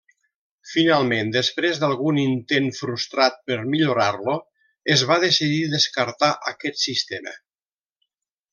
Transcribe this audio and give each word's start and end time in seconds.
Finalment, 0.69 1.27
després 1.35 1.81
d'algun 1.83 2.17
intent 2.21 2.69
frustrat 2.77 3.37
per 3.51 3.59
millorar-lo, 3.75 4.35
es 4.97 5.05
va 5.13 5.19
decidir 5.27 5.61
descartar 5.77 6.31
aquest 6.55 6.83
sistema. 6.89 7.37